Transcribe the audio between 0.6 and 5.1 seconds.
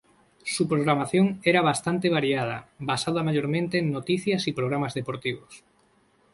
programación era bastante variada, basada mayormente en noticias y programas